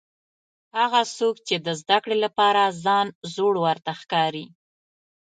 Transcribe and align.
هغه 0.79 1.01
څوک 1.17 1.35
چې 1.47 1.55
د 1.65 1.67
زده 1.81 1.97
کړې 2.03 2.17
لپاره 2.25 2.73
ځان 2.83 3.07
زوړ 3.33 3.53
ورته 3.65 3.91
ښکاري. 4.01 4.45